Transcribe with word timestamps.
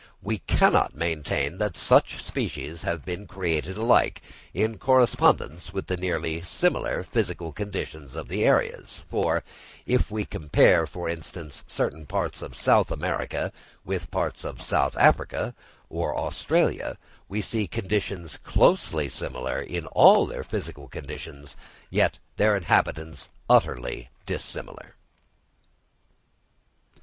We 0.23 0.39
cannot 0.39 0.95
maintain 0.95 1.59
that 1.59 1.77
such 1.77 2.23
species 2.23 2.81
have 2.81 3.05
been 3.05 3.27
created 3.27 3.77
alike, 3.77 4.23
in 4.51 4.79
correspondence 4.79 5.73
with 5.75 5.85
the 5.85 5.95
nearly 5.95 6.41
similar 6.41 7.03
physical 7.03 7.51
conditions 7.51 8.15
of 8.15 8.27
the 8.27 8.43
areas; 8.43 9.03
for 9.11 9.43
if 9.85 10.09
we 10.09 10.25
compare, 10.25 10.87
for 10.87 11.07
instance, 11.07 11.63
certain 11.67 12.07
parts 12.07 12.41
of 12.41 12.55
South 12.57 12.91
America 12.91 13.51
with 13.85 14.09
parts 14.09 14.43
of 14.43 14.59
South 14.59 14.97
Africa 14.97 15.53
or 15.87 16.17
Australia, 16.17 16.97
we 17.29 17.39
see 17.39 17.67
countries 17.67 18.37
closely 18.43 19.07
similar 19.07 19.61
in 19.61 19.85
all 19.85 20.25
their 20.25 20.43
physical 20.43 20.87
conditions, 20.87 21.55
with 21.91 22.17
their 22.37 22.57
inhabitants 22.57 23.29
utterly 23.47 24.09
dissimilar. 24.25 24.95